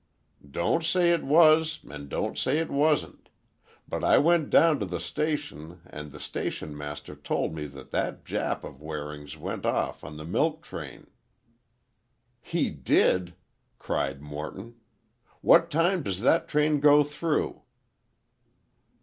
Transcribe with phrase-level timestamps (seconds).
[0.49, 3.29] "Don't say it was, and don't say it wasn't.
[3.87, 8.25] But I went down to the station and the station master told me that that
[8.25, 11.05] Jap of Waring's went off on the milk train."
[12.41, 13.35] "He did!"
[13.77, 14.73] cried Morton,
[15.41, 17.61] "what time does that train go through?"